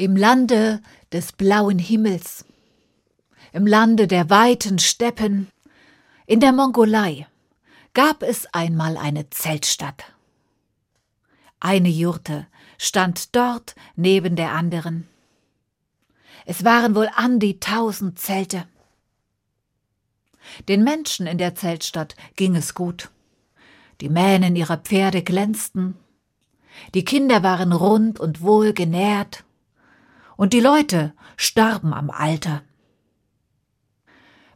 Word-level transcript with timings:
Im 0.00 0.16
Lande 0.16 0.80
des 1.12 1.32
blauen 1.32 1.78
Himmels, 1.78 2.46
im 3.52 3.66
Lande 3.66 4.06
der 4.06 4.30
weiten 4.30 4.78
Steppen, 4.78 5.48
in 6.24 6.40
der 6.40 6.52
Mongolei 6.52 7.26
gab 7.92 8.22
es 8.22 8.46
einmal 8.54 8.96
eine 8.96 9.28
Zeltstadt. 9.28 10.04
Eine 11.60 11.90
Jurte 11.90 12.46
stand 12.78 13.36
dort 13.36 13.74
neben 13.94 14.36
der 14.36 14.52
anderen. 14.52 15.06
Es 16.46 16.64
waren 16.64 16.94
wohl 16.94 17.10
an 17.14 17.38
die 17.38 17.60
tausend 17.60 18.18
Zelte. 18.18 18.66
Den 20.66 20.82
Menschen 20.82 21.26
in 21.26 21.36
der 21.36 21.54
Zeltstadt 21.54 22.16
ging 22.36 22.56
es 22.56 22.72
gut. 22.72 23.10
Die 24.00 24.08
Mähnen 24.08 24.56
ihrer 24.56 24.78
Pferde 24.78 25.22
glänzten, 25.22 25.94
die 26.94 27.04
Kinder 27.04 27.42
waren 27.42 27.72
rund 27.74 28.18
und 28.18 28.40
wohl 28.40 28.72
genährt, 28.72 29.44
und 30.40 30.54
die 30.54 30.60
Leute 30.60 31.12
starben 31.36 31.92
am 31.92 32.08
Alter. 32.08 32.62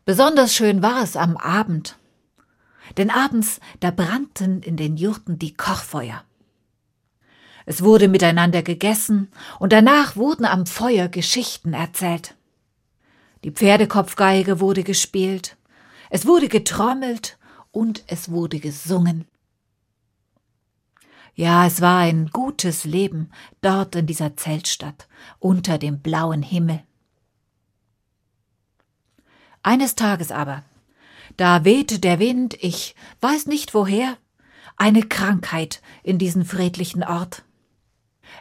Besonders 0.06 0.54
schön 0.54 0.82
war 0.82 1.02
es 1.02 1.14
am 1.14 1.36
Abend, 1.36 1.98
denn 2.96 3.10
abends 3.10 3.60
da 3.80 3.90
brannten 3.90 4.62
in 4.62 4.78
den 4.78 4.96
Jurten 4.96 5.38
die 5.38 5.54
Kochfeuer. 5.54 6.24
Es 7.66 7.82
wurde 7.82 8.08
miteinander 8.08 8.62
gegessen 8.62 9.30
und 9.58 9.74
danach 9.74 10.16
wurden 10.16 10.46
am 10.46 10.64
Feuer 10.64 11.08
Geschichten 11.08 11.74
erzählt. 11.74 12.34
Die 13.44 13.50
Pferdekopfgeige 13.50 14.60
wurde 14.60 14.84
gespielt, 14.84 15.58
es 16.08 16.24
wurde 16.24 16.48
getrommelt 16.48 17.36
und 17.72 18.04
es 18.06 18.30
wurde 18.30 18.58
gesungen. 18.58 19.26
Ja, 21.34 21.66
es 21.66 21.80
war 21.80 21.98
ein 21.98 22.28
gutes 22.28 22.84
Leben 22.84 23.30
dort 23.60 23.96
in 23.96 24.06
dieser 24.06 24.36
Zeltstadt 24.36 25.08
unter 25.40 25.78
dem 25.78 26.00
blauen 26.00 26.42
Himmel. 26.42 26.82
Eines 29.62 29.96
Tages 29.96 30.30
aber, 30.30 30.62
da 31.36 31.64
wehte 31.64 31.98
der 31.98 32.20
Wind, 32.20 32.56
ich 32.60 32.94
weiß 33.20 33.46
nicht 33.46 33.74
woher, 33.74 34.16
eine 34.76 35.02
Krankheit 35.02 35.82
in 36.02 36.18
diesen 36.18 36.44
friedlichen 36.44 37.02
Ort. 37.02 37.42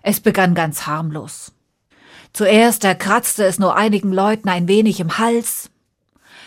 Es 0.04 0.20
begann 0.20 0.54
ganz 0.54 0.86
harmlos. 0.86 1.54
Zuerst 2.34 2.84
erkratzte 2.84 3.46
es 3.46 3.58
nur 3.58 3.76
einigen 3.76 4.12
Leuten 4.12 4.50
ein 4.50 4.68
wenig 4.68 5.00
im 5.00 5.18
Hals, 5.18 5.72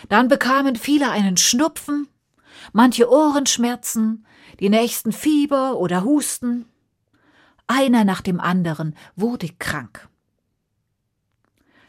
dann 0.09 0.27
bekamen 0.27 0.75
viele 0.75 1.09
einen 1.09 1.37
Schnupfen, 1.37 2.07
manche 2.71 3.09
Ohrenschmerzen, 3.09 4.25
die 4.59 4.69
nächsten 4.69 5.11
Fieber 5.11 5.77
oder 5.77 6.03
Husten. 6.03 6.65
Einer 7.67 8.03
nach 8.03 8.21
dem 8.21 8.39
anderen 8.39 8.95
wurde 9.15 9.49
krank. 9.59 10.07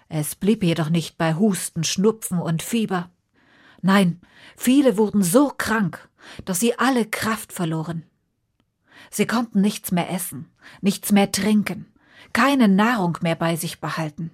Es 0.08 0.34
blieb 0.34 0.62
jedoch 0.62 0.88
nicht 0.88 1.18
bei 1.18 1.34
Husten, 1.34 1.84
Schnupfen 1.84 2.38
und 2.38 2.62
Fieber. 2.62 3.10
Nein, 3.82 4.20
viele 4.56 4.96
wurden 4.96 5.22
so 5.22 5.52
krank, 5.56 6.08
dass 6.44 6.60
sie 6.60 6.78
alle 6.78 7.04
Kraft 7.04 7.52
verloren. 7.52 8.04
Sie 9.10 9.26
konnten 9.26 9.60
nichts 9.60 9.92
mehr 9.92 10.10
essen, 10.10 10.50
nichts 10.80 11.12
mehr 11.12 11.30
trinken, 11.30 11.86
keine 12.32 12.68
Nahrung 12.68 13.18
mehr 13.22 13.36
bei 13.36 13.56
sich 13.56 13.80
behalten. 13.80 14.30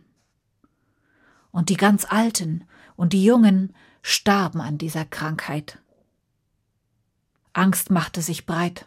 Und 1.50 1.68
die 1.68 1.76
ganz 1.76 2.04
Alten 2.08 2.64
und 2.96 3.12
die 3.12 3.24
Jungen 3.24 3.74
starben 4.02 4.60
an 4.60 4.78
dieser 4.78 5.04
Krankheit. 5.04 5.78
Angst 7.54 7.90
machte 7.90 8.22
sich 8.22 8.46
breit. 8.46 8.86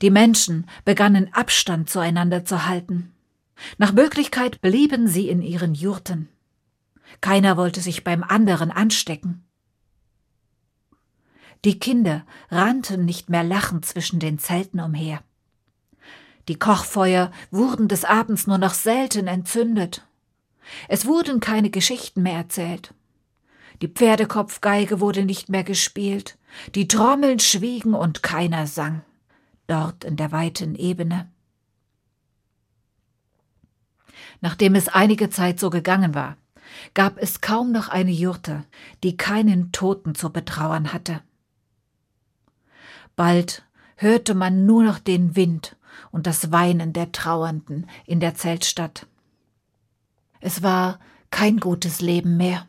Die 0.00 0.10
Menschen 0.10 0.66
begannen 0.84 1.32
Abstand 1.34 1.90
zueinander 1.90 2.44
zu 2.44 2.66
halten. 2.66 3.12
Nach 3.78 3.92
Möglichkeit 3.92 4.60
blieben 4.60 5.08
sie 5.08 5.28
in 5.28 5.42
ihren 5.42 5.74
Jurten. 5.74 6.28
Keiner 7.20 7.56
wollte 7.56 7.80
sich 7.80 8.04
beim 8.04 8.22
anderen 8.22 8.70
anstecken. 8.70 9.44
Die 11.64 11.78
Kinder 11.78 12.24
rannten 12.50 13.04
nicht 13.04 13.30
mehr 13.30 13.44
lachend 13.44 13.86
zwischen 13.86 14.18
den 14.18 14.38
Zelten 14.38 14.80
umher. 14.80 15.22
Die 16.48 16.58
Kochfeuer 16.58 17.30
wurden 17.50 17.86
des 17.86 18.04
Abends 18.04 18.46
nur 18.46 18.58
noch 18.58 18.74
selten 18.74 19.28
entzündet. 19.28 20.04
Es 20.88 21.06
wurden 21.06 21.40
keine 21.40 21.70
Geschichten 21.70 22.22
mehr 22.22 22.36
erzählt. 22.36 22.94
Die 23.82 23.88
Pferdekopfgeige 23.88 25.00
wurde 25.00 25.24
nicht 25.24 25.48
mehr 25.48 25.64
gespielt, 25.64 26.38
die 26.76 26.86
Trommeln 26.86 27.40
schwiegen 27.40 27.94
und 27.94 28.22
keiner 28.22 28.68
sang, 28.68 29.02
dort 29.66 30.04
in 30.04 30.14
der 30.16 30.30
weiten 30.30 30.76
Ebene. 30.76 31.28
Nachdem 34.40 34.76
es 34.76 34.86
einige 34.86 35.30
Zeit 35.30 35.58
so 35.58 35.68
gegangen 35.68 36.14
war, 36.14 36.36
gab 36.94 37.18
es 37.18 37.40
kaum 37.40 37.72
noch 37.72 37.88
eine 37.88 38.12
Jurte, 38.12 38.64
die 39.02 39.16
keinen 39.16 39.72
Toten 39.72 40.14
zu 40.14 40.30
betrauern 40.30 40.92
hatte. 40.92 41.20
Bald 43.16 43.64
hörte 43.96 44.34
man 44.34 44.64
nur 44.64 44.84
noch 44.84 45.00
den 45.00 45.34
Wind 45.34 45.76
und 46.12 46.28
das 46.28 46.52
Weinen 46.52 46.92
der 46.92 47.10
Trauernden 47.10 47.88
in 48.06 48.20
der 48.20 48.36
Zeltstadt. 48.36 49.08
Es 50.40 50.62
war 50.62 51.00
kein 51.30 51.58
gutes 51.58 52.00
Leben 52.00 52.36
mehr. 52.36 52.66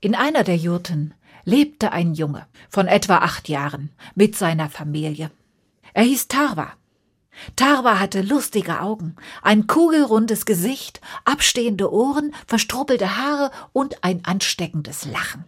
In 0.00 0.14
einer 0.14 0.44
der 0.44 0.56
Jurten 0.56 1.14
lebte 1.44 1.92
ein 1.92 2.14
Junge 2.14 2.46
von 2.68 2.86
etwa 2.86 3.18
acht 3.18 3.48
Jahren 3.48 3.90
mit 4.14 4.36
seiner 4.36 4.70
Familie. 4.70 5.30
Er 5.92 6.04
hieß 6.04 6.28
Tarwa. 6.28 6.72
Tarwa 7.56 7.98
hatte 7.98 8.22
lustige 8.22 8.80
Augen, 8.80 9.16
ein 9.42 9.66
kugelrundes 9.66 10.44
Gesicht, 10.44 11.00
abstehende 11.24 11.92
Ohren, 11.92 12.34
verstrubbelte 12.46 13.16
Haare 13.16 13.50
und 13.72 14.04
ein 14.04 14.24
ansteckendes 14.24 15.04
Lachen. 15.04 15.44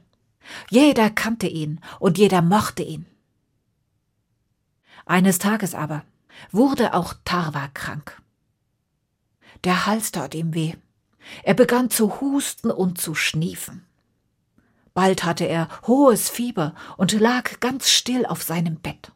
Jeder 0.68 1.10
kannte 1.10 1.46
ihn 1.46 1.80
und 1.98 2.18
jeder 2.18 2.42
mochte 2.42 2.82
ihn. 2.82 3.06
Eines 5.06 5.38
Tages 5.38 5.74
aber 5.74 6.04
wurde 6.50 6.94
auch 6.94 7.14
Tarwa 7.24 7.68
krank. 7.74 8.20
Der 9.64 9.86
Hals 9.86 10.10
tat 10.10 10.34
ihm 10.34 10.54
weh. 10.54 10.74
Er 11.42 11.54
begann 11.54 11.90
zu 11.90 12.20
husten 12.20 12.70
und 12.70 13.00
zu 13.00 13.14
schniefen. 13.14 13.84
Bald 14.94 15.24
hatte 15.24 15.44
er 15.44 15.68
hohes 15.86 16.28
Fieber 16.28 16.74
und 16.96 17.12
lag 17.12 17.60
ganz 17.60 17.90
still 17.90 18.26
auf 18.26 18.42
seinem 18.42 18.76
Bett. 18.76 19.12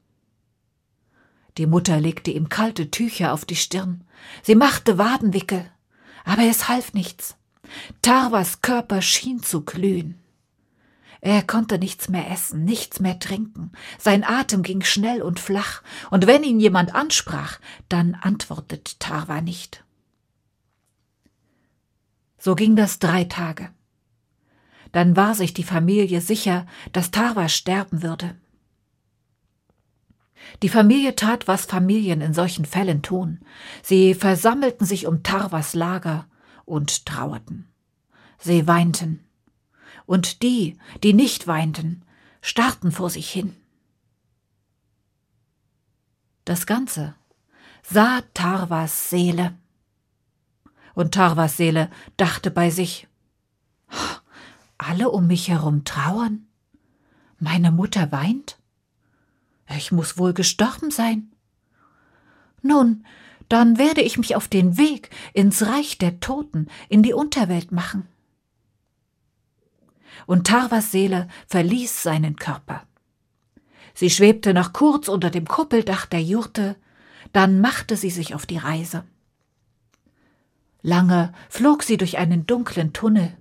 Die 1.58 1.66
Mutter 1.66 2.00
legte 2.00 2.30
ihm 2.30 2.48
kalte 2.48 2.90
Tücher 2.90 3.32
auf 3.32 3.44
die 3.44 3.56
Stirn. 3.56 4.04
Sie 4.42 4.54
machte 4.54 4.98
Wadenwickel. 4.98 5.70
Aber 6.24 6.42
es 6.42 6.68
half 6.68 6.94
nichts. 6.94 7.36
Tarwas 8.02 8.62
Körper 8.62 9.02
schien 9.02 9.42
zu 9.42 9.62
glühen. 9.64 10.20
Er 11.20 11.42
konnte 11.42 11.78
nichts 11.78 12.08
mehr 12.08 12.30
essen, 12.30 12.64
nichts 12.64 13.00
mehr 13.00 13.18
trinken. 13.18 13.72
Sein 13.98 14.24
Atem 14.24 14.62
ging 14.62 14.82
schnell 14.82 15.22
und 15.22 15.40
flach, 15.40 15.82
und 16.10 16.26
wenn 16.26 16.42
ihn 16.42 16.60
jemand 16.60 16.94
ansprach, 16.94 17.60
dann 17.88 18.14
antwortete 18.14 18.98
Tarwa 18.98 19.40
nicht. 19.40 19.84
So 22.36 22.54
ging 22.54 22.76
das 22.76 22.98
drei 22.98 23.24
Tage. 23.24 23.70
Dann 24.94 25.16
war 25.16 25.34
sich 25.34 25.52
die 25.52 25.64
Familie 25.64 26.20
sicher, 26.20 26.68
dass 26.92 27.10
Tarwa 27.10 27.48
sterben 27.48 28.04
würde. 28.04 28.36
Die 30.62 30.68
Familie 30.68 31.16
tat, 31.16 31.48
was 31.48 31.64
Familien 31.64 32.20
in 32.20 32.32
solchen 32.32 32.64
Fällen 32.64 33.02
tun. 33.02 33.40
Sie 33.82 34.14
versammelten 34.14 34.86
sich 34.86 35.08
um 35.08 35.24
Tarwas 35.24 35.74
Lager 35.74 36.28
und 36.64 37.06
trauerten. 37.06 37.66
Sie 38.38 38.68
weinten 38.68 39.18
und 40.06 40.44
die, 40.44 40.78
die 41.02 41.12
nicht 41.12 41.48
weinten, 41.48 42.04
starrten 42.40 42.92
vor 42.92 43.10
sich 43.10 43.28
hin. 43.28 43.56
Das 46.44 46.66
Ganze 46.66 47.16
sah 47.82 48.20
Tarvas 48.32 49.10
Seele. 49.10 49.58
Und 50.94 51.14
Tarvas 51.14 51.56
Seele 51.56 51.90
dachte 52.16 52.52
bei 52.52 52.70
sich, 52.70 53.08
alle 54.84 55.10
um 55.10 55.26
mich 55.26 55.48
herum 55.48 55.84
trauern? 55.84 56.46
Meine 57.38 57.70
Mutter 57.70 58.12
weint? 58.12 58.58
Ich 59.76 59.92
muss 59.92 60.18
wohl 60.18 60.34
gestorben 60.34 60.90
sein. 60.90 61.32
Nun, 62.62 63.04
dann 63.48 63.78
werde 63.78 64.02
ich 64.02 64.18
mich 64.18 64.36
auf 64.36 64.48
den 64.48 64.78
Weg 64.78 65.10
ins 65.32 65.66
Reich 65.66 65.98
der 65.98 66.20
Toten, 66.20 66.68
in 66.88 67.02
die 67.02 67.12
Unterwelt 67.12 67.72
machen 67.72 68.08
und 70.26 70.46
Tarvas 70.46 70.90
Seele 70.90 71.28
verließ 71.46 72.02
seinen 72.02 72.36
Körper. 72.36 72.86
Sie 73.94 74.10
schwebte 74.10 74.54
noch 74.54 74.72
kurz 74.72 75.08
unter 75.08 75.30
dem 75.30 75.46
Kuppeldach 75.46 76.06
der 76.06 76.22
Jurte, 76.22 76.76
dann 77.32 77.60
machte 77.60 77.96
sie 77.96 78.10
sich 78.10 78.34
auf 78.34 78.46
die 78.46 78.58
Reise. 78.58 79.04
Lange 80.82 81.32
flog 81.48 81.82
sie 81.82 81.96
durch 81.96 82.18
einen 82.18 82.46
dunklen 82.46 82.92
Tunnel. 82.92 83.36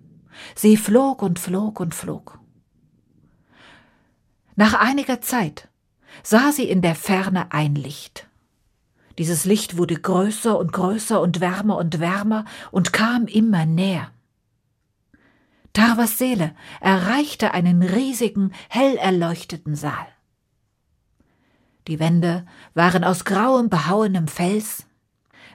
Sie 0.55 0.77
flog 0.77 1.21
und 1.21 1.39
flog 1.39 1.79
und 1.79 1.95
flog. 1.95 2.39
Nach 4.55 4.73
einiger 4.73 5.21
Zeit 5.21 5.69
sah 6.21 6.51
sie 6.51 6.69
in 6.69 6.81
der 6.81 6.95
Ferne 6.95 7.51
ein 7.51 7.75
Licht. 7.75 8.27
Dieses 9.17 9.45
Licht 9.45 9.77
wurde 9.77 9.95
größer 9.95 10.57
und 10.57 10.73
größer 10.73 11.21
und 11.21 11.39
wärmer 11.39 11.77
und 11.77 11.99
wärmer 11.99 12.45
und 12.71 12.93
kam 12.93 13.25
immer 13.27 13.65
näher. 13.65 14.11
Tarvas 15.73 16.19
Seele 16.19 16.55
erreichte 16.81 17.53
einen 17.53 17.81
riesigen, 17.81 18.53
hell 18.69 18.95
erleuchteten 18.95 19.75
Saal. 19.75 20.07
Die 21.87 21.99
Wände 21.99 22.45
waren 22.75 23.03
aus 23.03 23.25
grauem, 23.25 23.69
behauenem 23.69 24.27
Fels. 24.27 24.85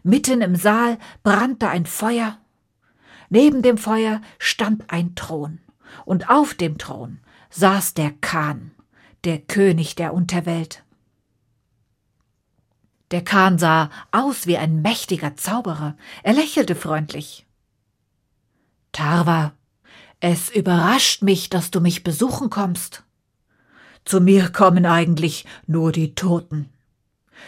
Mitten 0.02 0.40
im 0.40 0.56
Saal 0.56 0.98
brannte 1.22 1.68
ein 1.68 1.86
Feuer. 1.86 2.38
Neben 3.28 3.62
dem 3.62 3.78
Feuer 3.78 4.20
stand 4.38 4.90
ein 4.90 5.14
Thron, 5.14 5.60
und 6.04 6.30
auf 6.30 6.54
dem 6.54 6.78
Thron 6.78 7.20
saß 7.50 7.94
der 7.94 8.12
Khan, 8.20 8.72
der 9.24 9.38
König 9.38 9.96
der 9.96 10.14
Unterwelt. 10.14 10.84
Der 13.10 13.24
Kahn 13.24 13.58
sah 13.58 13.90
aus 14.10 14.46
wie 14.46 14.58
ein 14.58 14.82
mächtiger 14.82 15.34
Zauberer. 15.34 15.96
Er 16.22 16.34
lächelte 16.34 16.74
freundlich. 16.74 17.46
Tarva, 18.92 19.52
es 20.20 20.50
überrascht 20.50 21.22
mich, 21.22 21.48
dass 21.48 21.70
du 21.70 21.80
mich 21.80 22.04
besuchen 22.04 22.50
kommst. 22.50 23.04
Zu 24.04 24.20
mir 24.20 24.50
kommen 24.50 24.84
eigentlich 24.84 25.46
nur 25.66 25.92
die 25.92 26.14
Toten. 26.14 26.70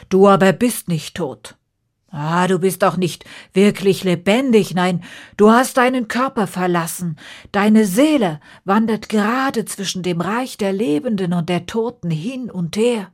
Du 0.08 0.28
aber 0.28 0.52
bist 0.52 0.88
nicht 0.88 1.16
tot. 1.16 1.56
Ah, 2.10 2.48
du 2.48 2.58
bist 2.58 2.82
doch 2.82 2.96
nicht 2.96 3.24
wirklich 3.52 4.02
lebendig, 4.02 4.74
nein, 4.74 5.04
du 5.36 5.50
hast 5.50 5.76
deinen 5.76 6.08
Körper 6.08 6.48
verlassen, 6.48 7.16
deine 7.52 7.86
Seele 7.86 8.40
wandert 8.64 9.08
gerade 9.08 9.64
zwischen 9.64 10.02
dem 10.02 10.20
Reich 10.20 10.58
der 10.58 10.72
Lebenden 10.72 11.32
und 11.32 11.48
der 11.48 11.66
Toten 11.66 12.10
hin 12.10 12.50
und 12.50 12.76
her. 12.76 13.12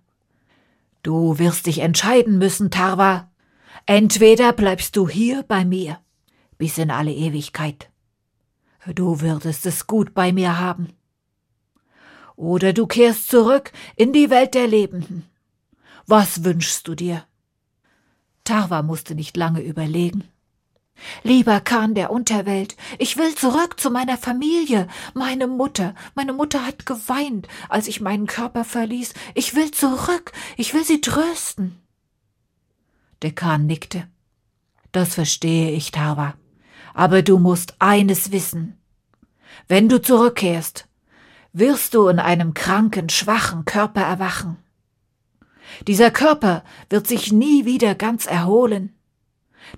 Du 1.03 1.39
wirst 1.39 1.67
dich 1.67 1.81
entscheiden 1.81 2.39
müssen, 2.39 2.71
Tarva. 2.71 3.31
Entweder 3.85 4.53
bleibst 4.53 4.97
du 4.97 5.09
hier 5.09 5.45
bei 5.45 5.65
mir 5.65 6.01
bis 6.59 6.79
in 6.79 6.91
alle 6.91 7.13
Ewigkeit. 7.13 7.91
Du 8.95 9.21
würdest 9.21 9.67
es 9.67 9.87
gut 9.87 10.15
bei 10.15 10.33
mir 10.33 10.59
haben. 10.59 10.89
Oder 12.35 12.73
du 12.73 12.87
kehrst 12.87 13.29
zurück 13.29 13.73
in 13.97 14.13
die 14.13 14.31
Welt 14.31 14.55
der 14.55 14.67
Lebenden. 14.67 15.27
Was 16.07 16.45
wünschst 16.45 16.89
du 16.89 16.95
dir? 16.95 17.25
Tarva 18.47 18.83
musste 18.83 19.15
nicht 19.15 19.37
lange 19.37 19.61
überlegen. 19.61 20.25
Lieber 21.23 21.61
Kahn 21.61 21.95
der 21.95 22.11
Unterwelt, 22.11 22.75
ich 22.99 23.19
will 23.19 23.35
zurück 23.35 23.79
zu 23.79 23.91
meiner 23.91 24.17
Familie. 24.17 24.89
Meine 25.13 25.47
Mutter, 25.47 25.95
meine 26.15 26.33
Mutter 26.33 26.65
hat 26.65 26.87
geweint, 26.87 27.49
als 27.69 27.87
ich 27.87 28.01
meinen 28.01 28.27
Körper 28.27 28.65
verließ. 28.65 29.13
Ich 29.35 29.55
will 29.55 29.71
zurück, 29.71 30.33
ich 30.57 30.73
will 30.73 30.85
sie 30.85 31.03
trösten. 31.03 31.79
Der 33.21 33.33
Kahn 33.33 33.67
nickte. 33.67 34.09
Das 34.93 35.15
verstehe 35.15 35.73
ich, 35.73 35.91
Tarva. 35.91 36.35
Aber 36.95 37.21
du 37.21 37.39
musst 37.39 37.75
eines 37.79 38.33
wissen. 38.33 38.79
Wenn 39.69 39.91
du 39.91 40.01
zurückkehrst, 40.01 40.89
wirst 41.53 41.95
du 41.95 42.09
in 42.09 42.19
einem 42.19 42.55
kranken, 42.55 43.09
schwachen 43.11 43.65
Körper 43.67 44.03
erwachen. 44.03 44.57
Dieser 45.87 46.11
Körper 46.11 46.65
wird 46.91 47.07
sich 47.07 47.33
nie 47.33 47.65
wieder 47.65 47.95
ganz 47.95 48.27
erholen. 48.27 48.95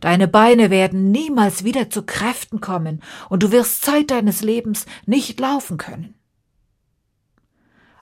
Deine 0.00 0.28
Beine 0.28 0.70
werden 0.70 1.10
niemals 1.10 1.64
wieder 1.64 1.90
zu 1.90 2.02
Kräften 2.02 2.60
kommen, 2.60 3.02
und 3.28 3.42
du 3.42 3.52
wirst 3.52 3.82
Zeit 3.82 4.10
deines 4.10 4.42
Lebens 4.42 4.86
nicht 5.06 5.40
laufen 5.40 5.78
können. 5.78 6.14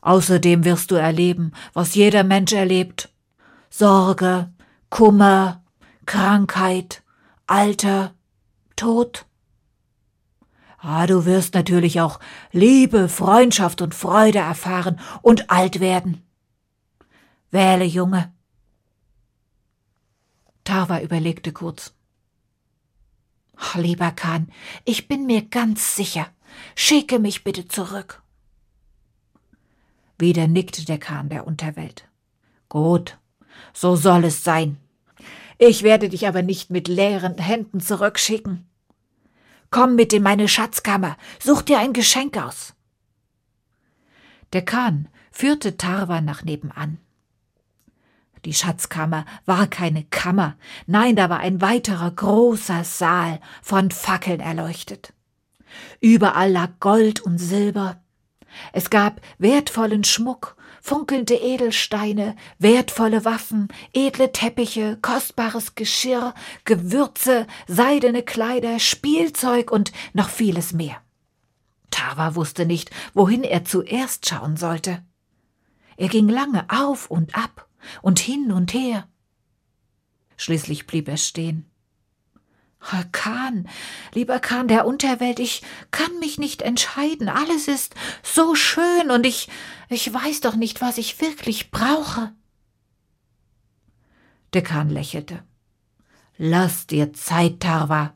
Außerdem 0.01 0.65
wirst 0.65 0.91
du 0.91 0.97
erleben, 0.97 1.53
was 1.73 1.95
jeder 1.95 2.23
Mensch 2.23 2.53
erlebt 2.53 3.09
Sorge, 3.71 4.53
Kummer, 4.89 5.65
Krankheit, 6.07 7.03
Alter, 7.47 8.15
Tod. 8.77 9.27
Ah, 10.79 11.07
du 11.07 11.25
wirst 11.25 11.55
natürlich 11.55 12.01
auch 12.01 12.21
Liebe, 12.53 13.09
Freundschaft 13.09 13.83
und 13.83 13.95
Freude 13.95 14.39
erfahren 14.39 15.01
und 15.23 15.51
alt 15.51 15.81
werden. 15.81 16.26
Wähle, 17.57 17.87
Junge, 17.87 18.35
Tarva 20.65 21.01
überlegte 21.01 21.55
kurz. 21.55 21.95
Oh, 23.57 23.79
lieber 23.79 24.11
Khan, 24.11 24.53
ich 24.85 25.09
bin 25.09 25.25
mir 25.25 25.41
ganz 25.41 25.97
sicher. 25.97 26.27
Schicke 26.75 27.19
mich 27.19 27.45
bitte 27.45 27.67
zurück. 27.67 28.23
Wieder 30.19 30.49
nickte 30.49 30.85
der 30.85 30.99
Khan 30.99 31.31
der 31.31 31.47
Unterwelt. 31.47 32.07
Gut, 32.69 33.17
so 33.73 33.97
soll 33.97 34.27
es 34.27 34.45
sein. 34.45 34.77
Ich 35.57 35.83
werde 35.83 36.11
dich 36.11 36.29
aber 36.29 36.43
nicht 36.43 36.69
mit 36.69 36.89
leeren 36.89 37.39
Händen 37.39 37.81
zurückschicken. 37.81 38.69
Komm 39.71 39.95
mit 39.95 40.13
in 40.13 40.23
meine 40.23 40.47
Schatzkammer, 40.47 41.17
such 41.43 41.63
dir 41.63 41.79
ein 41.79 41.95
Geschenk 41.95 42.37
aus. 42.37 42.75
Der 44.53 44.63
Khan 44.63 45.09
führte 45.31 45.79
Tarva 45.79 46.21
nach 46.21 46.45
nebenan. 46.45 46.99
Die 48.47 48.55
Schatzkammer 48.55 49.25
war 49.45 49.67
keine 49.67 50.05
Kammer, 50.05 50.57
nein, 50.87 51.17
da 51.17 51.29
war 51.29 51.41
ein 51.41 51.61
weiterer 51.61 52.13
großer 52.13 52.85
Saal 52.85 53.41
von 53.61 53.91
Fackeln 53.91 54.39
erleuchtet. 54.39 55.13
Überall 56.01 56.53
lag 56.53 56.71
Gold 56.79 57.19
und 57.19 57.39
Silber. 57.39 58.01
Es 58.73 58.89
gab 58.89 59.21
wertvollen 59.39 60.05
Schmuck, 60.05 60.57
funkelnde 60.81 61.35
Edelsteine, 61.35 62.37
wertvolle 62.61 63.25
Waffen, 63.25 63.67
edle 63.93 64.31
Teppiche, 64.31 64.97
kostbares 65.03 65.75
Geschirr, 65.75 66.33
Gewürze, 66.65 67.49
seidene 67.67 68.23
Kleider, 68.23 68.79
Spielzeug 68.79 69.73
und 69.73 69.91
noch 70.13 70.29
vieles 70.29 70.73
mehr. 70.73 70.99
Tava 71.91 72.37
wusste 72.37 72.65
nicht, 72.65 72.93
wohin 73.13 73.43
er 73.43 73.65
zuerst 73.65 74.29
schauen 74.29 74.57
sollte. 74.57 75.03
Er 75.97 76.09
ging 76.09 76.29
lange 76.29 76.65
auf 76.69 77.11
und 77.11 77.35
ab, 77.35 77.67
und 78.03 78.19
hin 78.19 78.53
und 78.53 78.75
her. 78.75 79.09
Schließlich 80.37 80.87
blieb 80.87 81.09
er 81.09 81.17
stehen. 81.17 81.71
Kahn, 83.13 83.69
lieber 84.15 84.39
Kahn 84.39 84.69
der 84.69 84.87
Unterwelt, 84.87 85.41
ich 85.41 85.63
kann 85.91 86.19
mich 86.21 86.39
nicht 86.39 86.63
entscheiden. 86.63 87.29
Alles 87.29 87.69
ist 87.69 87.95
so 88.23 88.55
schön 88.55 89.11
und 89.11 89.27
ich, 89.27 89.49
ich 89.89 90.13
weiß 90.13 90.41
doch 90.41 90.55
nicht, 90.55 90.81
was 90.81 90.99
ich 90.99 91.21
wirklich 91.21 91.71
brauche. 91.71 92.33
Der 94.53 94.63
Kahn 94.63 94.89
lächelte. 94.89 95.43
Lass 96.39 96.87
dir 96.87 97.13
Zeit, 97.13 97.61
Tarva. 97.61 98.15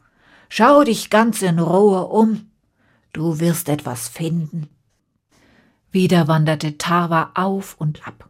Schau 0.49 0.85
dich 0.85 1.11
ganz 1.11 1.43
in 1.43 1.59
Ruhe 1.59 2.07
um. 2.07 2.51
Du 3.13 3.41
wirst 3.41 3.69
etwas 3.69 4.09
finden. 4.09 4.69
Wieder 5.91 6.29
wanderte 6.29 6.79
Tarva 6.79 7.33
auf 7.35 7.75
und 7.79 8.07
ab. 8.07 8.30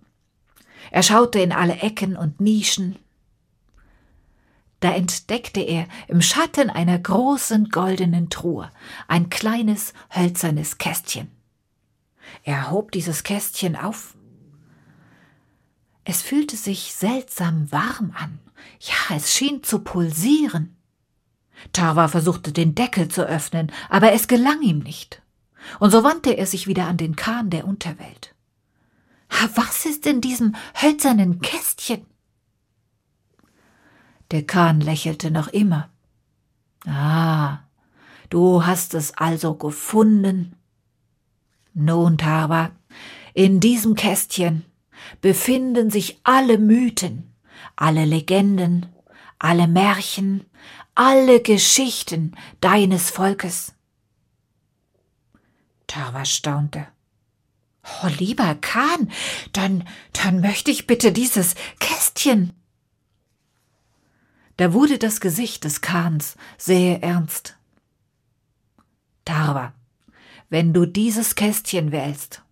Er 0.90 1.02
schaute 1.02 1.38
in 1.40 1.52
alle 1.52 1.76
Ecken 1.76 2.16
und 2.16 2.40
Nischen. 2.40 2.96
Da 4.80 4.92
entdeckte 4.92 5.60
er 5.60 5.86
im 6.08 6.22
Schatten 6.22 6.70
einer 6.70 6.98
großen 6.98 7.68
goldenen 7.68 8.30
Truhe 8.30 8.70
ein 9.08 9.28
kleines 9.28 9.92
hölzernes 10.14 10.78
Kästchen. 10.78 11.30
Er 12.44 12.70
hob 12.70 12.92
dieses 12.92 13.22
Kästchen 13.22 13.76
auf. 13.76 14.14
Es 16.04 16.22
fühlte 16.22 16.56
sich 16.56 16.94
seltsam 16.94 17.70
warm 17.70 18.12
an. 18.16 18.38
Ja, 18.80 19.16
es 19.16 19.32
schien 19.34 19.62
zu 19.62 19.80
pulsieren. 19.80 20.76
Tarwa 21.72 22.08
versuchte 22.08 22.52
den 22.52 22.74
Deckel 22.74 23.08
zu 23.08 23.26
öffnen, 23.26 23.70
aber 23.90 24.12
es 24.12 24.28
gelang 24.28 24.62
ihm 24.62 24.78
nicht. 24.78 25.20
Und 25.78 25.90
so 25.90 26.02
wandte 26.02 26.32
er 26.32 26.46
sich 26.46 26.66
wieder 26.66 26.86
an 26.86 26.96
den 26.96 27.16
Kahn 27.16 27.50
der 27.50 27.66
Unterwelt. 27.66 28.34
Was 29.54 29.86
ist 29.86 30.06
in 30.06 30.20
diesem 30.20 30.54
hölzernen 30.74 31.40
Kästchen? 31.40 32.04
Der 34.30 34.44
Kahn 34.44 34.80
lächelte 34.80 35.30
noch 35.30 35.48
immer. 35.48 35.90
Ah, 36.86 37.60
du 38.28 38.64
hast 38.64 38.94
es 38.94 39.16
also 39.16 39.54
gefunden. 39.54 40.56
Nun, 41.72 42.18
Tarwa, 42.18 42.70
in 43.34 43.60
diesem 43.60 43.94
Kästchen 43.94 44.64
befinden 45.20 45.90
sich 45.90 46.20
alle 46.24 46.58
Mythen, 46.58 47.32
alle 47.76 48.04
Legenden, 48.04 48.86
alle 49.38 49.66
Märchen, 49.66 50.44
alle 50.94 51.40
Geschichten 51.40 52.36
deines 52.60 53.10
Volkes. 53.10 53.74
Tarwa 55.86 56.24
staunte. 56.24 56.86
Oh, 58.02 58.08
lieber 58.18 58.54
Kahn, 58.56 59.10
dann, 59.52 59.86
dann 60.12 60.40
möchte 60.40 60.70
ich 60.70 60.86
bitte 60.86 61.12
dieses 61.12 61.54
Kästchen. 61.78 62.52
Da 64.56 64.72
wurde 64.72 64.98
das 64.98 65.20
Gesicht 65.20 65.64
des 65.64 65.80
Kahns 65.80 66.36
sehr 66.58 67.02
ernst. 67.02 67.56
Tarva, 69.24 69.72
wenn 70.48 70.72
du 70.72 70.86
dieses 70.86 71.34
Kästchen 71.34 71.92
wählst, 71.92 72.42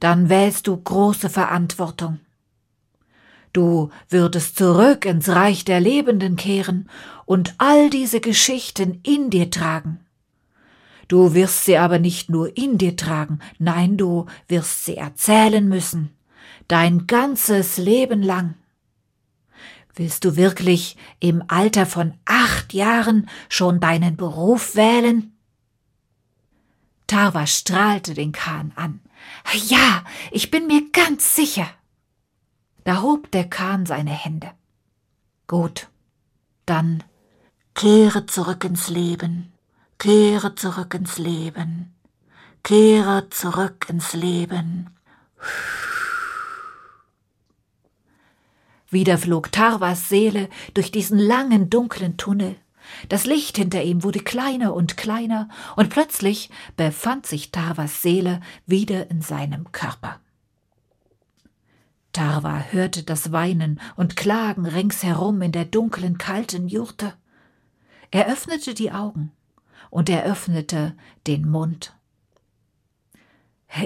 dann 0.00 0.28
wählst 0.28 0.66
du 0.66 0.76
große 0.76 1.30
Verantwortung. 1.30 2.20
Du 3.52 3.90
würdest 4.08 4.56
zurück 4.56 5.04
ins 5.04 5.28
Reich 5.28 5.64
der 5.64 5.80
Lebenden 5.80 6.36
kehren 6.36 6.88
und 7.24 7.54
all 7.58 7.90
diese 7.90 8.20
Geschichten 8.20 9.00
in 9.02 9.30
dir 9.30 9.50
tragen. 9.50 10.00
Du 11.08 11.32
wirst 11.32 11.64
sie 11.64 11.78
aber 11.78 11.98
nicht 11.98 12.28
nur 12.28 12.56
in 12.56 12.76
dir 12.76 12.94
tragen, 12.94 13.40
nein, 13.58 13.96
du 13.96 14.26
wirst 14.46 14.84
sie 14.84 14.96
erzählen 14.96 15.66
müssen, 15.66 16.14
dein 16.68 17.06
ganzes 17.06 17.78
Leben 17.78 18.22
lang. 18.22 18.54
Willst 19.94 20.24
du 20.24 20.36
wirklich 20.36 20.96
im 21.18 21.42
Alter 21.48 21.86
von 21.86 22.14
acht 22.24 22.72
Jahren 22.72 23.28
schon 23.48 23.80
deinen 23.80 24.16
Beruf 24.16 24.76
wählen? 24.76 25.32
Tarwa 27.08 27.46
strahlte 27.46 28.14
den 28.14 28.32
Kahn 28.32 28.72
an. 28.76 29.00
Ja, 29.66 30.04
ich 30.30 30.50
bin 30.50 30.66
mir 30.66 30.90
ganz 30.92 31.34
sicher. 31.34 31.66
Da 32.84 33.02
hob 33.02 33.30
der 33.32 33.48
Kahn 33.48 33.86
seine 33.86 34.12
Hände. 34.12 34.50
Gut, 35.46 35.88
dann 36.66 37.02
kehre 37.74 38.26
zurück 38.26 38.62
ins 38.64 38.88
Leben, 38.88 39.52
kehre 39.98 40.54
zurück 40.54 40.94
ins 40.94 41.18
Leben, 41.18 41.92
kehre 42.62 43.28
zurück 43.30 43.86
ins 43.88 44.14
Leben. 44.14 44.90
Wieder 48.90 49.18
flog 49.18 49.50
Tarwas 49.52 50.08
Seele 50.08 50.48
durch 50.74 50.92
diesen 50.92 51.18
langen, 51.18 51.68
dunklen 51.68 52.16
Tunnel. 52.16 52.56
Das 53.08 53.26
Licht 53.26 53.58
hinter 53.58 53.82
ihm 53.82 54.02
wurde 54.02 54.20
kleiner 54.20 54.72
und 54.72 54.96
kleiner, 54.96 55.48
und 55.76 55.90
plötzlich 55.90 56.48
befand 56.76 57.26
sich 57.26 57.50
Tarwas 57.50 58.00
Seele 58.00 58.40
wieder 58.66 59.10
in 59.10 59.20
seinem 59.20 59.72
Körper. 59.72 60.20
Tarwa 62.12 62.64
hörte 62.70 63.02
das 63.02 63.32
Weinen 63.32 63.80
und 63.96 64.16
Klagen 64.16 64.64
ringsherum 64.64 65.42
in 65.42 65.52
der 65.52 65.66
dunklen, 65.66 66.16
kalten 66.18 66.68
Jurte. 66.68 67.12
Er 68.10 68.26
öffnete 68.26 68.72
die 68.72 68.90
Augen 68.90 69.32
und 69.90 70.08
er 70.08 70.24
öffnete 70.24 70.96
den 71.26 71.48
Mund. 71.48 71.94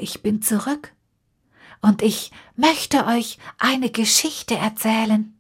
Ich 0.00 0.22
bin 0.22 0.42
zurück, 0.42 0.94
und 1.80 2.00
ich 2.00 2.30
möchte 2.54 3.06
euch 3.06 3.38
eine 3.58 3.90
Geschichte 3.90 4.56
erzählen. 4.56 5.36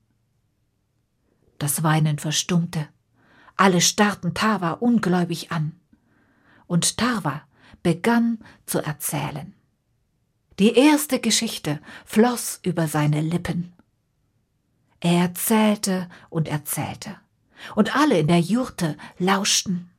Das 1.58 1.84
Weinen 1.84 2.18
verstummte. 2.18 2.88
Alle 3.56 3.80
starrten 3.80 4.34
Tarwa 4.34 4.72
ungläubig 4.72 5.52
an. 5.52 5.80
Und 6.66 6.96
Tarwa 6.96 7.42
begann 7.84 8.40
zu 8.66 8.80
erzählen. 8.80 9.54
Die 10.58 10.74
erste 10.74 11.20
Geschichte 11.20 11.80
floss 12.04 12.58
über 12.64 12.88
seine 12.88 13.20
Lippen. 13.20 13.72
Er 14.98 15.22
erzählte 15.22 16.08
und 16.28 16.48
erzählte, 16.48 17.16
und 17.76 17.94
alle 17.94 18.18
in 18.18 18.26
der 18.26 18.40
Jurte 18.40 18.96
lauschten. 19.18 19.91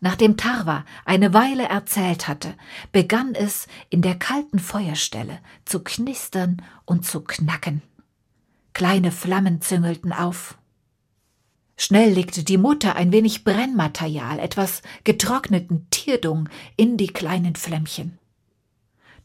Nachdem 0.00 0.36
Tarwa 0.36 0.84
eine 1.04 1.32
Weile 1.32 1.64
erzählt 1.68 2.28
hatte, 2.28 2.54
begann 2.92 3.34
es 3.34 3.66
in 3.88 4.02
der 4.02 4.16
kalten 4.16 4.58
Feuerstelle 4.58 5.38
zu 5.64 5.82
knistern 5.82 6.62
und 6.84 7.04
zu 7.04 7.22
knacken. 7.22 7.82
Kleine 8.72 9.10
Flammen 9.10 9.60
züngelten 9.62 10.12
auf. 10.12 10.58
Schnell 11.78 12.12
legte 12.12 12.42
die 12.42 12.58
Mutter 12.58 12.96
ein 12.96 13.12
wenig 13.12 13.44
Brennmaterial, 13.44 14.38
etwas 14.38 14.82
getrockneten 15.04 15.88
Tierdung, 15.90 16.48
in 16.76 16.96
die 16.96 17.08
kleinen 17.08 17.54
Flämmchen. 17.54 18.18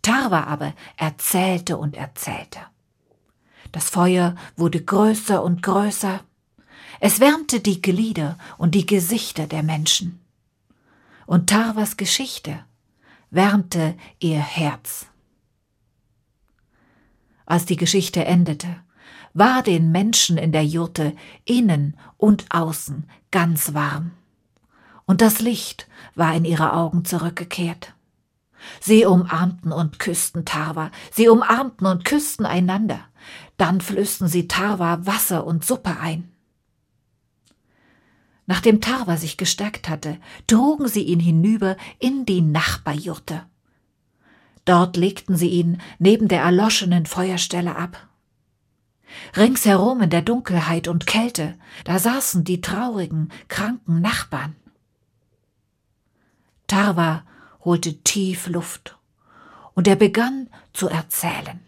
Tarwa 0.02 0.44
aber 0.44 0.74
erzählte 0.98 1.78
und 1.78 1.96
erzählte. 1.96 2.60
Das 3.72 3.90
Feuer 3.90 4.36
wurde 4.58 4.84
größer 4.84 5.42
und 5.44 5.64
größer. 5.64 6.22
Es 7.00 7.20
wärmte 7.20 7.62
die 7.62 7.82
Glieder 7.82 8.38
und 8.58 8.76
die 8.76 8.86
Gesichter 8.86 9.48
der 9.48 9.64
Menschen 9.64 10.21
und 11.32 11.50
Tarvas 11.50 11.96
Geschichte 11.96 12.60
wärmte 13.30 13.96
ihr 14.20 14.40
Herz. 14.40 15.06
Als 17.46 17.64
die 17.64 17.78
Geschichte 17.78 18.26
endete, 18.26 18.68
war 19.34 19.64
den 19.64 19.94
Menschen 19.94 20.38
in 20.38 20.52
der 20.52 20.66
Jurte 20.66 21.16
innen 21.46 21.96
und 22.18 22.48
außen 22.50 23.10
ganz 23.32 23.74
warm. 23.74 24.12
Und 25.06 25.22
das 25.22 25.40
Licht 25.40 25.88
war 26.16 26.36
in 26.36 26.44
ihre 26.44 26.74
Augen 26.74 27.06
zurückgekehrt. 27.06 27.94
Sie 28.82 29.06
umarmten 29.06 29.72
und 29.72 30.00
küssten 30.00 30.44
Tarwa, 30.44 30.92
sie 31.14 31.30
umarmten 31.30 31.88
und 31.88 32.04
küssten 32.04 32.46
einander. 32.46 33.00
Dann 33.56 33.80
flößten 33.80 34.28
sie 34.28 34.50
Tarwa 34.50 35.06
Wasser 35.06 35.48
und 35.48 35.64
Suppe 35.64 35.98
ein. 35.98 36.30
Nachdem 38.52 38.82
Tarwa 38.82 39.16
sich 39.16 39.38
gestärkt 39.38 39.88
hatte, 39.88 40.18
trugen 40.46 40.90
sie 40.90 41.04
ihn 41.04 41.22
hinüber 41.22 41.78
in 42.00 42.26
die 42.26 42.42
Nachbarjurte. 42.42 43.46
Dort 44.66 44.98
legten 44.98 45.38
sie 45.38 45.48
ihn 45.48 45.82
neben 46.00 46.28
der 46.28 46.42
erloschenen 46.42 47.06
Feuerstelle 47.06 47.78
ab. 47.78 48.10
Ringsherum 49.38 50.02
in 50.02 50.10
der 50.10 50.22
Dunkelheit 50.22 50.90
und 50.90 51.08
Kälte, 51.08 51.58
da 51.86 51.98
saßen 51.98 52.44
die 52.44 52.60
traurigen, 52.60 53.32
kranken 53.48 54.02
Nachbarn. 54.02 54.58
Tarwa 56.68 57.24
holte 57.64 58.04
tief 58.04 58.48
Luft 58.48 58.98
und 59.76 59.88
er 59.88 59.96
begann 59.96 60.50
zu 60.74 60.90
erzählen. 60.90 61.62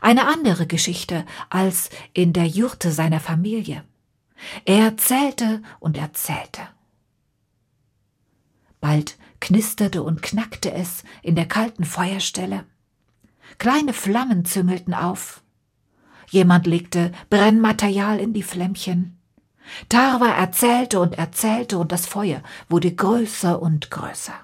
Eine 0.00 0.28
andere 0.28 0.68
Geschichte 0.68 1.26
als 1.50 1.90
in 2.12 2.32
der 2.32 2.46
Jurte 2.46 2.92
seiner 2.92 3.18
Familie. 3.18 3.82
Er 4.64 4.84
erzählte 4.84 5.62
und 5.80 5.96
erzählte. 5.96 6.62
Bald 8.80 9.16
knisterte 9.40 10.02
und 10.02 10.22
knackte 10.22 10.72
es 10.72 11.04
in 11.22 11.34
der 11.34 11.46
kalten 11.46 11.84
Feuerstelle. 11.84 12.64
Kleine 13.58 13.92
Flammen 13.92 14.44
züngelten 14.44 14.94
auf. 14.94 15.42
Jemand 16.30 16.66
legte 16.66 17.12
Brennmaterial 17.30 18.18
in 18.18 18.32
die 18.32 18.42
Flämmchen. 18.42 19.18
Tarwa 19.88 20.28
erzählte 20.28 20.98
und 21.00 21.14
erzählte 21.18 21.78
und 21.78 21.92
das 21.92 22.06
Feuer 22.06 22.42
wurde 22.68 22.92
größer 22.92 23.60
und 23.60 23.90
größer. 23.90 24.34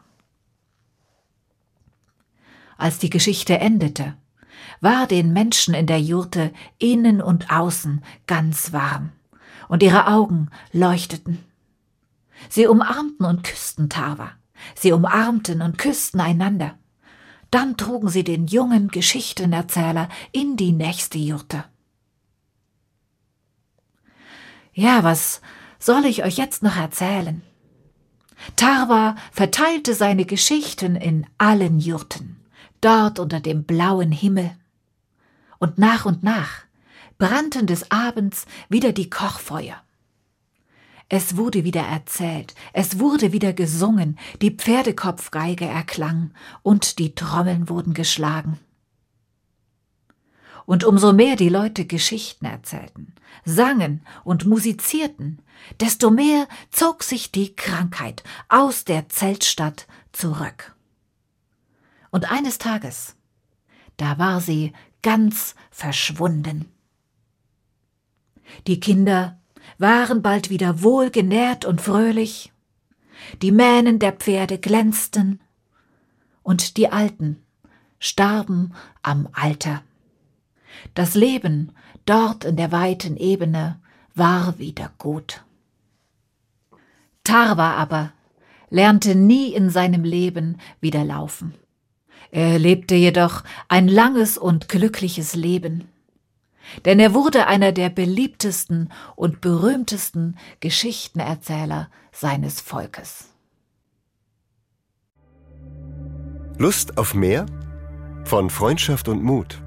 Als 2.76 2.98
die 2.98 3.10
Geschichte 3.10 3.58
endete, 3.58 4.16
war 4.80 5.08
den 5.08 5.32
Menschen 5.32 5.74
in 5.74 5.86
der 5.86 6.00
Jurte 6.00 6.52
innen 6.78 7.20
und 7.20 7.50
außen 7.50 8.04
ganz 8.26 8.72
warm 8.72 9.12
und 9.68 9.82
ihre 9.82 10.06
Augen 10.06 10.50
leuchteten. 10.72 11.44
Sie 12.48 12.66
umarmten 12.66 13.26
und 13.26 13.44
küssten 13.44 13.88
Tarwa. 13.88 14.32
Sie 14.74 14.92
umarmten 14.92 15.62
und 15.62 15.78
küssten 15.78 16.20
einander. 16.20 16.78
Dann 17.50 17.76
trugen 17.76 18.08
sie 18.08 18.24
den 18.24 18.46
jungen 18.46 18.88
Geschichtenerzähler 18.88 20.08
in 20.32 20.56
die 20.56 20.72
nächste 20.72 21.18
Jurte. 21.18 21.64
Ja, 24.74 25.02
was 25.02 25.40
soll 25.78 26.04
ich 26.04 26.24
euch 26.24 26.36
jetzt 26.36 26.62
noch 26.62 26.76
erzählen? 26.76 27.42
Tarwa 28.56 29.16
verteilte 29.32 29.94
seine 29.94 30.24
Geschichten 30.24 30.94
in 30.94 31.26
allen 31.38 31.80
Jurten, 31.80 32.36
dort 32.80 33.18
unter 33.18 33.40
dem 33.40 33.64
blauen 33.64 34.12
Himmel. 34.12 34.52
Und 35.58 35.78
nach 35.78 36.04
und 36.04 36.22
nach 36.22 36.67
brannten 37.18 37.66
des 37.66 37.90
Abends 37.90 38.46
wieder 38.68 38.92
die 38.92 39.10
Kochfeuer. 39.10 39.82
Es 41.10 41.36
wurde 41.36 41.64
wieder 41.64 41.82
erzählt, 41.82 42.54
es 42.72 42.98
wurde 42.98 43.32
wieder 43.32 43.52
gesungen, 43.52 44.18
die 44.42 44.50
Pferdekopfgeige 44.50 45.64
erklang 45.64 46.32
und 46.62 46.98
die 46.98 47.14
Trommeln 47.14 47.68
wurden 47.68 47.94
geschlagen. 47.94 48.58
Und 50.66 50.84
umso 50.84 51.14
mehr 51.14 51.36
die 51.36 51.48
Leute 51.48 51.86
Geschichten 51.86 52.44
erzählten, 52.44 53.14
sangen 53.46 54.02
und 54.22 54.44
musizierten, 54.44 55.40
desto 55.80 56.10
mehr 56.10 56.46
zog 56.70 57.02
sich 57.02 57.32
die 57.32 57.56
Krankheit 57.56 58.22
aus 58.50 58.84
der 58.84 59.08
Zeltstadt 59.08 59.86
zurück. 60.12 60.76
Und 62.10 62.30
eines 62.30 62.58
Tages, 62.58 63.16
da 63.96 64.18
war 64.18 64.42
sie 64.42 64.74
ganz 65.00 65.54
verschwunden. 65.70 66.70
Die 68.66 68.80
Kinder 68.80 69.38
waren 69.78 70.22
bald 70.22 70.50
wieder 70.50 70.82
wohlgenährt 70.82 71.64
und 71.64 71.80
fröhlich, 71.80 72.52
die 73.42 73.52
Mähnen 73.52 73.98
der 73.98 74.12
Pferde 74.12 74.58
glänzten, 74.58 75.40
und 76.42 76.78
die 76.78 76.88
Alten 76.88 77.42
starben 77.98 78.72
am 79.02 79.28
Alter. 79.32 79.82
Das 80.94 81.14
Leben 81.14 81.72
dort 82.06 82.44
in 82.44 82.56
der 82.56 82.72
weiten 82.72 83.16
Ebene 83.16 83.80
war 84.14 84.58
wieder 84.58 84.90
gut. 84.96 85.44
Tarwa 87.24 87.72
aber 87.74 88.12
lernte 88.70 89.14
nie 89.14 89.52
in 89.52 89.68
seinem 89.68 90.04
Leben 90.04 90.58
wieder 90.80 91.04
laufen. 91.04 91.54
Er 92.30 92.58
lebte 92.58 92.94
jedoch 92.94 93.44
ein 93.68 93.88
langes 93.88 94.38
und 94.38 94.68
glückliches 94.68 95.34
Leben, 95.34 95.88
denn 96.84 97.00
er 97.00 97.14
wurde 97.14 97.46
einer 97.46 97.72
der 97.72 97.88
beliebtesten 97.90 98.92
und 99.16 99.40
berühmtesten 99.40 100.36
Geschichtenerzähler 100.60 101.90
seines 102.12 102.60
Volkes. 102.60 103.28
Lust 106.58 106.98
auf 106.98 107.14
mehr? 107.14 107.46
Von 108.24 108.50
Freundschaft 108.50 109.08
und 109.08 109.22
Mut. 109.22 109.62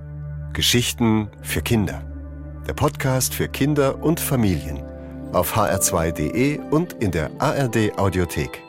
Geschichten 0.53 1.29
für 1.41 1.61
Kinder. 1.61 2.03
Der 2.67 2.73
Podcast 2.73 3.33
für 3.33 3.47
Kinder 3.47 4.03
und 4.03 4.19
Familien 4.19 4.83
auf 5.33 5.55
hr2.de 5.55 6.59
und 6.71 6.93
in 6.93 7.11
der 7.11 7.31
ARD 7.39 7.97
Audiothek. 7.97 8.61